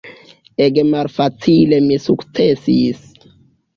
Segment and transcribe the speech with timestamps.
[0.67, 3.05] Ege malfacile mi sukcesis.